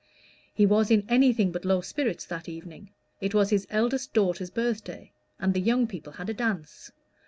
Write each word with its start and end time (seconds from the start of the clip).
He 0.51 0.65
was 0.65 0.89
in 0.89 1.05
anything 1.07 1.51
but 1.51 1.63
low 1.63 1.81
spirits 1.81 2.25
that 2.25 2.49
evening. 2.49 2.89
It 3.19 3.35
was 3.35 3.51
his 3.51 3.67
eldest 3.69 4.15
daughter's 4.15 4.49
birthday, 4.49 5.11
and 5.39 5.53
the 5.53 5.61
young 5.61 5.85
people 5.85 6.13
had 6.13 6.27
a 6.27 6.33
dance. 6.33 6.91